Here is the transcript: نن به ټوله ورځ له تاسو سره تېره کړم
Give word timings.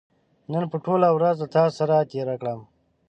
نن 0.51 0.63
به 0.71 0.77
ټوله 0.85 1.09
ورځ 1.13 1.35
له 1.41 1.47
تاسو 1.55 1.75
سره 1.79 2.07
تېره 2.11 2.35
کړم 2.41 2.59